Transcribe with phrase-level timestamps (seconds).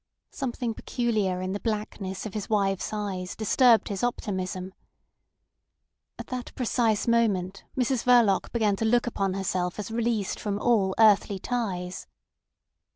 [0.31, 4.73] Something peculiar in the blackness of his wife's eyes disturbed his optimism.
[6.17, 10.95] At that precise moment Mrs Verloc began to look upon herself as released from all
[10.97, 12.07] earthly ties.